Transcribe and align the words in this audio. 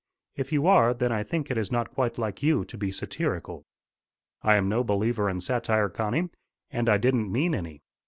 If 0.35 0.51
you 0.51 0.65
are 0.65 0.95
then 0.95 1.11
I 1.11 1.21
think 1.21 1.51
it 1.51 1.59
is 1.59 1.71
not 1.71 1.93
quite 1.93 2.17
like 2.17 2.41
you 2.41 2.65
to 2.65 2.75
be 2.75 2.91
satirical." 2.91 3.65
"I 4.41 4.55
am 4.55 4.67
no 4.67 4.83
believer 4.83 5.29
in 5.29 5.39
satire, 5.41 5.89
Connie. 5.89 6.29
And 6.71 6.89
I 6.89 6.97
didn't 6.97 7.31
mean 7.31 7.53
any. 7.53 7.83